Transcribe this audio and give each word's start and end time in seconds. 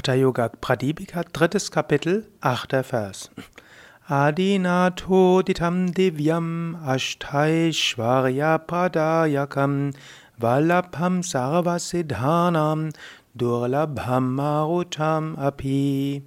Hatha 0.00 0.14
Yoga 0.14 0.48
Pradipika, 0.48 1.24
drittes 1.30 1.70
Kapitel, 1.70 2.26
achter 2.40 2.82
Vers. 2.82 3.28
Adinato 4.08 5.42
ditam 5.42 5.92
divyam 5.92 6.82
ashtaishvarya 6.82 8.60
pradayakam 8.66 9.94
valabham 10.40 11.20
sarvasiddhanam 11.22 12.94
durlabham 13.36 14.36
marutam 14.36 15.36
api. 15.36 16.22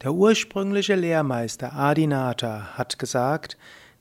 Der 0.00 0.12
ursprüngliche 0.12 0.94
Lehrmeister 0.94 1.72
Adinata 1.72 2.78
hat 2.78 2.96
gesagt, 2.96 3.56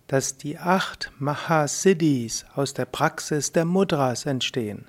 dass 0.05 0.37
die 0.37 0.59
acht 0.59 1.11
Mahasiddhis 1.17 2.45
aus 2.53 2.75
der 2.75 2.85
Praxis 2.85 3.51
der 3.53 3.65
Mudras 3.65 4.27
entstehen. 4.27 4.85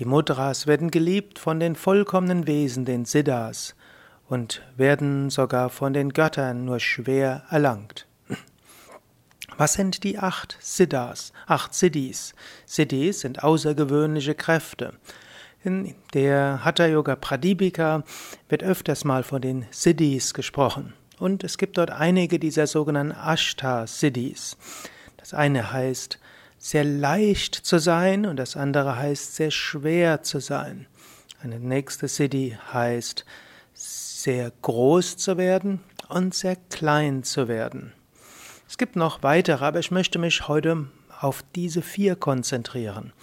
Die 0.00 0.06
Mudras 0.06 0.66
werden 0.66 0.90
geliebt 0.90 1.38
von 1.38 1.60
den 1.60 1.76
vollkommenen 1.76 2.46
Wesen, 2.46 2.86
den 2.86 3.04
Siddhas, 3.04 3.74
und 4.30 4.62
werden 4.74 5.28
sogar 5.28 5.68
von 5.68 5.92
den 5.92 6.14
Göttern 6.14 6.64
nur 6.64 6.80
schwer 6.80 7.42
erlangt. 7.50 8.06
Was 9.58 9.74
sind 9.74 10.02
die 10.02 10.18
acht 10.18 10.56
Siddhas, 10.58 11.34
acht 11.46 11.74
Siddhis? 11.74 12.34
Siddhis 12.64 13.20
sind 13.20 13.44
außergewöhnliche 13.44 14.34
Kräfte. 14.34 14.94
In 15.62 15.94
der 16.14 16.64
Hatha 16.64 16.86
Yoga 16.86 17.14
Pradipika 17.14 18.02
wird 18.48 18.62
öfters 18.62 19.04
mal 19.04 19.22
von 19.22 19.42
den 19.42 19.66
Siddhis 19.70 20.32
gesprochen. 20.32 20.94
Und 21.18 21.44
es 21.44 21.58
gibt 21.58 21.76
dort 21.76 21.90
einige 21.90 22.38
dieser 22.38 22.66
sogenannten 22.66 23.12
Ashta 23.12 23.86
Siddhis. 23.86 24.56
Das 25.18 25.34
eine 25.34 25.74
heißt 25.74 26.18
sehr 26.60 26.84
leicht 26.84 27.54
zu 27.54 27.78
sein 27.78 28.26
und 28.26 28.36
das 28.36 28.54
andere 28.54 28.96
heißt 28.96 29.34
sehr 29.34 29.50
schwer 29.50 30.22
zu 30.22 30.40
sein. 30.40 30.86
Eine 31.42 31.58
nächste 31.58 32.06
Siddhi 32.06 32.58
heißt 32.72 33.24
sehr 33.72 34.52
groß 34.60 35.16
zu 35.16 35.38
werden 35.38 35.80
und 36.10 36.34
sehr 36.34 36.56
klein 36.68 37.24
zu 37.24 37.48
werden. 37.48 37.94
Es 38.68 38.76
gibt 38.76 38.94
noch 38.94 39.22
weitere, 39.22 39.64
aber 39.64 39.78
ich 39.78 39.90
möchte 39.90 40.18
mich 40.18 40.48
heute 40.48 40.86
auf 41.18 41.42
diese 41.56 41.80
vier 41.80 42.14
konzentrieren. 42.14 43.14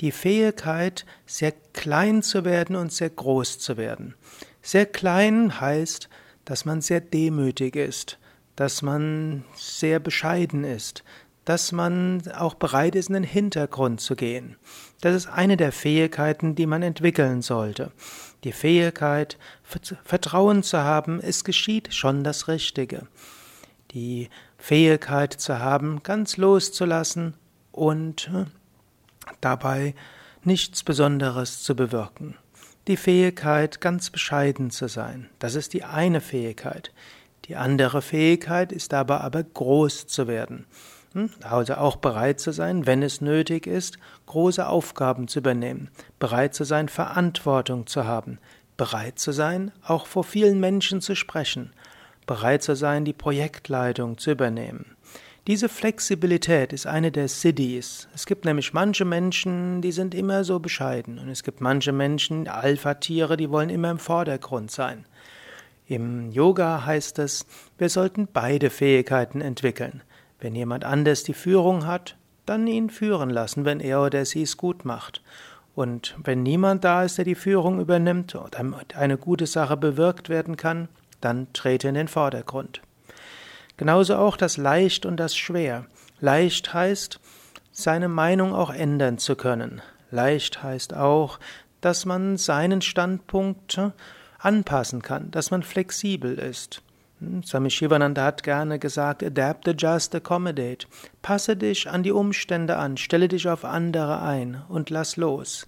Die 0.00 0.10
Fähigkeit, 0.10 1.04
sehr 1.26 1.52
klein 1.74 2.22
zu 2.22 2.46
werden 2.46 2.76
und 2.76 2.92
sehr 2.92 3.10
groß 3.10 3.58
zu 3.58 3.76
werden. 3.76 4.14
Sehr 4.62 4.86
klein 4.86 5.60
heißt, 5.60 6.08
dass 6.46 6.64
man 6.64 6.80
sehr 6.80 7.00
demütig 7.00 7.76
ist, 7.76 8.18
dass 8.56 8.82
man 8.82 9.44
sehr 9.54 10.00
bescheiden 10.00 10.64
ist, 10.64 11.04
dass 11.44 11.72
man 11.72 12.22
auch 12.36 12.54
bereit 12.54 12.94
ist, 12.94 13.08
in 13.08 13.14
den 13.14 13.22
Hintergrund 13.22 14.00
zu 14.00 14.16
gehen. 14.16 14.56
Das 15.00 15.14
ist 15.14 15.26
eine 15.26 15.56
der 15.56 15.72
Fähigkeiten, 15.72 16.54
die 16.54 16.66
man 16.66 16.82
entwickeln 16.82 17.42
sollte. 17.42 17.92
Die 18.44 18.52
Fähigkeit, 18.52 19.38
Vertrauen 20.04 20.62
zu 20.62 20.78
haben, 20.78 21.20
es 21.20 21.44
geschieht 21.44 21.94
schon 21.94 22.24
das 22.24 22.48
Richtige. 22.48 23.06
Die 23.92 24.28
Fähigkeit 24.58 25.32
zu 25.32 25.58
haben, 25.58 26.02
ganz 26.02 26.36
loszulassen 26.36 27.34
und 27.72 28.30
äh, 28.34 28.44
dabei 29.40 29.94
nichts 30.42 30.82
Besonderes 30.82 31.62
zu 31.62 31.76
bewirken. 31.76 32.36
Die 32.86 32.96
Fähigkeit, 32.96 33.80
ganz 33.80 34.10
bescheiden 34.10 34.70
zu 34.70 34.88
sein. 34.88 35.30
Das 35.38 35.54
ist 35.54 35.72
die 35.72 35.84
eine 35.84 36.20
Fähigkeit. 36.20 36.92
Die 37.46 37.56
andere 37.56 38.02
Fähigkeit 38.02 38.72
ist 38.72 38.94
aber 38.94 39.22
aber 39.22 39.42
groß 39.42 40.06
zu 40.06 40.26
werden. 40.26 40.66
Also 41.42 41.74
auch 41.74 41.96
bereit 41.96 42.40
zu 42.40 42.52
sein, 42.52 42.86
wenn 42.86 43.02
es 43.02 43.20
nötig 43.20 43.66
ist, 43.66 43.98
große 44.26 44.66
Aufgaben 44.66 45.28
zu 45.28 45.38
übernehmen, 45.38 45.90
bereit 46.18 46.54
zu 46.54 46.64
sein, 46.64 46.88
Verantwortung 46.88 47.86
zu 47.86 48.04
haben, 48.04 48.38
bereit 48.76 49.18
zu 49.18 49.30
sein, 49.30 49.70
auch 49.86 50.06
vor 50.06 50.24
vielen 50.24 50.58
Menschen 50.58 51.00
zu 51.00 51.14
sprechen, 51.14 51.72
bereit 52.26 52.62
zu 52.62 52.74
sein, 52.74 53.04
die 53.04 53.12
Projektleitung 53.12 54.18
zu 54.18 54.32
übernehmen. 54.32 54.96
Diese 55.46 55.68
Flexibilität 55.68 56.72
ist 56.72 56.86
eine 56.86 57.12
der 57.12 57.28
Siddhis. 57.28 58.08
Es 58.14 58.24
gibt 58.24 58.46
nämlich 58.46 58.72
manche 58.72 59.04
Menschen, 59.04 59.82
die 59.82 59.92
sind 59.92 60.14
immer 60.14 60.42
so 60.42 60.58
bescheiden 60.58 61.18
und 61.18 61.28
es 61.28 61.42
gibt 61.42 61.60
manche 61.60 61.92
Menschen, 61.92 62.48
Alpha-Tiere, 62.48 63.36
die 63.36 63.50
wollen 63.50 63.68
immer 63.68 63.90
im 63.90 63.98
Vordergrund 63.98 64.70
sein. 64.70 65.04
Im 65.86 66.30
Yoga 66.30 66.86
heißt 66.86 67.18
es, 67.18 67.44
wir 67.76 67.90
sollten 67.90 68.26
beide 68.32 68.70
Fähigkeiten 68.70 69.42
entwickeln. 69.42 70.02
Wenn 70.44 70.54
jemand 70.54 70.84
anders 70.84 71.22
die 71.22 71.32
Führung 71.32 71.86
hat, 71.86 72.18
dann 72.44 72.66
ihn 72.66 72.90
führen 72.90 73.30
lassen, 73.30 73.64
wenn 73.64 73.80
er 73.80 74.02
oder 74.02 74.26
sie 74.26 74.42
es 74.42 74.58
gut 74.58 74.84
macht. 74.84 75.22
Und 75.74 76.14
wenn 76.22 76.42
niemand 76.42 76.84
da 76.84 77.02
ist, 77.02 77.16
der 77.16 77.24
die 77.24 77.34
Führung 77.34 77.80
übernimmt 77.80 78.34
und 78.34 78.54
eine 78.94 79.16
gute 79.16 79.46
Sache 79.46 79.78
bewirkt 79.78 80.28
werden 80.28 80.58
kann, 80.58 80.88
dann 81.22 81.50
trete 81.54 81.88
in 81.88 81.94
den 81.94 82.08
Vordergrund. 82.08 82.82
Genauso 83.78 84.16
auch 84.16 84.36
das 84.36 84.58
Leicht 84.58 85.06
und 85.06 85.16
das 85.16 85.34
Schwer. 85.34 85.86
Leicht 86.20 86.74
heißt, 86.74 87.20
seine 87.72 88.08
Meinung 88.08 88.52
auch 88.52 88.68
ändern 88.68 89.16
zu 89.16 89.36
können. 89.36 89.80
Leicht 90.10 90.62
heißt 90.62 90.92
auch, 90.92 91.40
dass 91.80 92.04
man 92.04 92.36
seinen 92.36 92.82
Standpunkt 92.82 93.80
anpassen 94.38 95.00
kann, 95.00 95.30
dass 95.30 95.50
man 95.50 95.62
flexibel 95.62 96.34
ist. 96.38 96.83
Hm, 97.20 97.42
Swami 97.42 97.70
Shivananda 97.70 98.24
hat 98.24 98.42
gerne 98.42 98.78
gesagt, 98.78 99.22
adapt, 99.22 99.68
adjust, 99.68 100.14
accommodate. 100.14 100.86
Passe 101.22 101.56
dich 101.56 101.88
an 101.88 102.02
die 102.02 102.12
Umstände 102.12 102.76
an, 102.76 102.96
stelle 102.96 103.28
dich 103.28 103.48
auf 103.48 103.64
andere 103.64 104.20
ein 104.22 104.62
und 104.68 104.90
lass 104.90 105.16
los. 105.16 105.66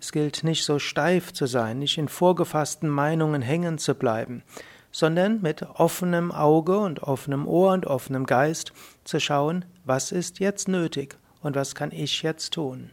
Es 0.00 0.12
gilt 0.12 0.44
nicht 0.44 0.64
so 0.64 0.78
steif 0.78 1.34
zu 1.34 1.44
sein, 1.44 1.80
nicht 1.80 1.98
in 1.98 2.08
vorgefassten 2.08 2.88
Meinungen 2.88 3.42
hängen 3.42 3.76
zu 3.76 3.94
bleiben, 3.94 4.42
sondern 4.90 5.42
mit 5.42 5.62
offenem 5.62 6.32
Auge 6.32 6.78
und 6.78 7.02
offenem 7.02 7.46
Ohr 7.46 7.72
und 7.72 7.86
offenem 7.86 8.24
Geist 8.24 8.72
zu 9.04 9.20
schauen, 9.20 9.66
was 9.84 10.10
ist 10.10 10.38
jetzt 10.38 10.68
nötig 10.68 11.18
und 11.42 11.54
was 11.54 11.74
kann 11.74 11.90
ich 11.92 12.22
jetzt 12.22 12.54
tun. 12.54 12.92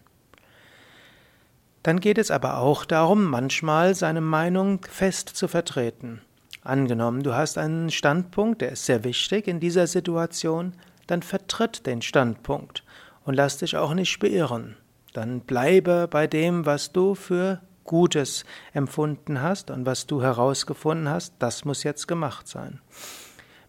Dann 1.83 2.01
geht 2.01 2.17
es 2.17 2.29
aber 2.29 2.57
auch 2.57 2.83
darum, 2.83 3.23
manchmal 3.23 3.95
seine 3.95 4.21
Meinung 4.21 4.81
fest 4.89 5.29
zu 5.29 5.47
vertreten. 5.47 6.21
Angenommen, 6.69 7.23
du 7.23 7.33
hast 7.33 7.57
einen 7.57 7.89
Standpunkt, 7.89 8.61
der 8.61 8.73
ist 8.73 8.85
sehr 8.85 9.03
wichtig 9.03 9.47
in 9.47 9.59
dieser 9.59 9.87
Situation, 9.87 10.73
dann 11.07 11.23
vertritt 11.23 11.87
den 11.87 12.03
Standpunkt 12.03 12.83
und 13.25 13.33
lass 13.33 13.57
dich 13.57 13.75
auch 13.75 13.95
nicht 13.95 14.19
beirren. 14.19 14.77
Dann 15.13 15.39
bleibe 15.39 16.07
bei 16.07 16.27
dem, 16.27 16.67
was 16.67 16.91
du 16.91 17.15
für 17.15 17.59
Gutes 17.85 18.45
empfunden 18.71 19.41
hast 19.41 19.71
und 19.71 19.87
was 19.87 20.05
du 20.05 20.21
herausgefunden 20.21 21.09
hast, 21.09 21.33
das 21.39 21.65
muss 21.65 21.81
jetzt 21.81 22.07
gemacht 22.07 22.47
sein. 22.47 22.79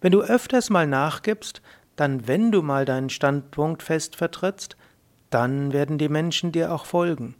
Wenn 0.02 0.12
du 0.12 0.20
öfters 0.20 0.68
mal 0.68 0.86
nachgibst, 0.86 1.62
dann, 1.96 2.28
wenn 2.28 2.52
du 2.52 2.60
mal 2.60 2.84
deinen 2.84 3.08
Standpunkt 3.08 3.82
fest 3.82 4.14
vertrittst, 4.14 4.76
dann 5.30 5.72
werden 5.72 5.96
die 5.96 6.10
Menschen 6.10 6.52
dir 6.52 6.70
auch 6.70 6.84
folgen. 6.84 7.34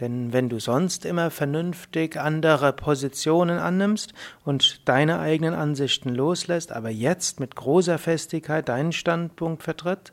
Denn 0.00 0.32
wenn 0.32 0.50
du 0.50 0.58
sonst 0.58 1.06
immer 1.06 1.30
vernünftig 1.30 2.18
andere 2.20 2.72
Positionen 2.72 3.58
annimmst 3.58 4.12
und 4.44 4.86
deine 4.86 5.20
eigenen 5.20 5.54
Ansichten 5.54 6.14
loslässt, 6.14 6.72
aber 6.72 6.90
jetzt 6.90 7.40
mit 7.40 7.56
großer 7.56 7.96
Festigkeit 7.98 8.68
deinen 8.68 8.92
Standpunkt 8.92 9.62
vertritt, 9.62 10.12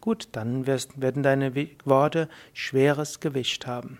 gut, 0.00 0.28
dann 0.32 0.66
werden 0.66 1.22
deine 1.22 1.52
Worte 1.84 2.28
schweres 2.54 3.20
Gewicht 3.20 3.66
haben. 3.66 3.98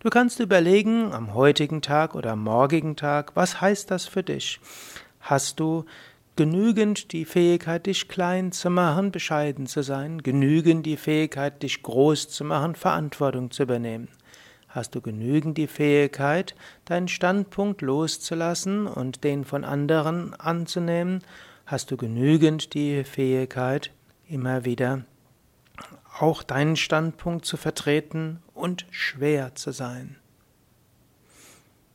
Du 0.00 0.10
kannst 0.10 0.40
überlegen, 0.40 1.12
am 1.12 1.34
heutigen 1.34 1.82
Tag 1.82 2.14
oder 2.14 2.32
am 2.32 2.42
morgigen 2.42 2.96
Tag, 2.96 3.36
was 3.36 3.60
heißt 3.60 3.90
das 3.90 4.06
für 4.06 4.22
dich? 4.22 4.60
Hast 5.20 5.60
du 5.60 5.84
genügend 6.36 7.12
die 7.12 7.26
Fähigkeit, 7.26 7.84
dich 7.84 8.08
klein 8.08 8.50
zu 8.52 8.70
machen, 8.70 9.10
bescheiden 9.10 9.66
zu 9.66 9.82
sein, 9.82 10.22
genügend 10.22 10.86
die 10.86 10.96
Fähigkeit, 10.96 11.62
dich 11.62 11.82
groß 11.82 12.28
zu 12.30 12.44
machen, 12.44 12.76
Verantwortung 12.76 13.50
zu 13.50 13.64
übernehmen? 13.64 14.08
Hast 14.70 14.94
du 14.94 15.00
genügend 15.00 15.58
die 15.58 15.66
Fähigkeit, 15.66 16.54
deinen 16.84 17.08
Standpunkt 17.08 17.82
loszulassen 17.82 18.86
und 18.86 19.24
den 19.24 19.44
von 19.44 19.64
anderen 19.64 20.32
anzunehmen? 20.34 21.24
Hast 21.66 21.90
du 21.90 21.96
genügend 21.96 22.72
die 22.74 23.02
Fähigkeit, 23.02 23.90
immer 24.28 24.64
wieder 24.64 25.04
auch 26.20 26.44
deinen 26.44 26.76
Standpunkt 26.76 27.46
zu 27.46 27.56
vertreten 27.56 28.40
und 28.54 28.86
schwer 28.90 29.56
zu 29.56 29.72
sein? 29.72 30.19